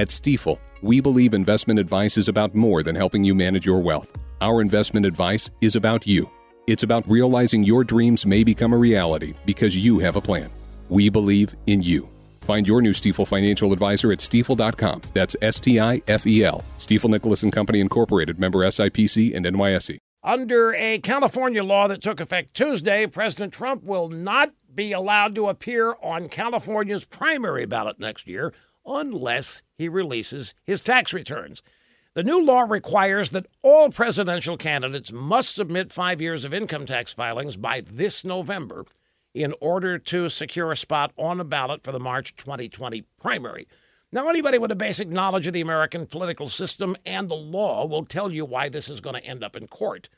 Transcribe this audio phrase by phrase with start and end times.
[0.00, 4.16] At Stifel, we believe investment advice is about more than helping you manage your wealth.
[4.40, 6.30] Our investment advice is about you.
[6.66, 10.48] It's about realizing your dreams may become a reality because you have a plan.
[10.88, 12.08] We believe in you.
[12.40, 15.02] Find your new Stifel financial advisor at stifel.com.
[15.12, 16.64] That's S T I F E L.
[16.78, 19.98] Stifel Nicolaus and Company Incorporated, member SIPC and NYSE.
[20.22, 25.48] Under a California law that took effect Tuesday, President Trump will not be allowed to
[25.48, 28.52] appear on California's primary ballot next year
[28.86, 31.62] unless he releases his tax returns.
[32.14, 37.12] The new law requires that all presidential candidates must submit five years of income tax
[37.12, 38.84] filings by this November
[39.32, 43.68] in order to secure a spot on the ballot for the March 2020 primary.
[44.12, 48.04] Now, anybody with a basic knowledge of the American political system and the law will
[48.04, 50.08] tell you why this is going to end up in court.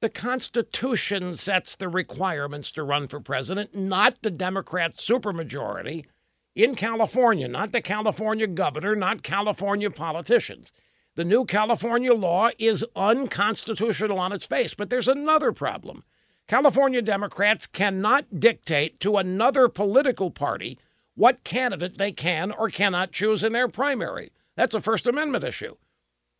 [0.00, 6.06] The Constitution sets the requirements to run for president, not the Democrat supermajority
[6.54, 10.72] in California, not the California governor, not California politicians.
[11.16, 16.04] The new California law is unconstitutional on its face, but there's another problem.
[16.48, 20.78] California Democrats cannot dictate to another political party
[21.14, 24.30] what candidate they can or cannot choose in their primary.
[24.56, 25.76] That's a First Amendment issue.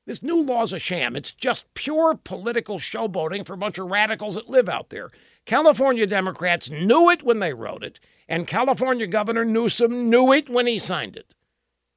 [0.07, 1.15] This new law's a sham.
[1.15, 5.11] It's just pure political showboating for a bunch of radicals that live out there.
[5.45, 10.67] California Democrats knew it when they wrote it, and California Governor Newsom knew it when
[10.67, 11.35] he signed it.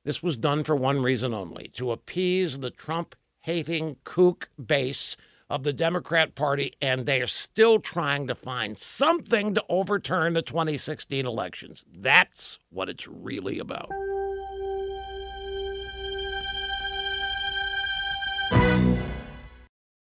[0.04, 5.16] This was done for one reason only to appease the Trump hating kook base
[5.50, 10.42] of the Democrat Party, and they are still trying to find something to overturn the
[10.42, 11.86] 2016 elections.
[11.94, 13.90] That's what it's really about.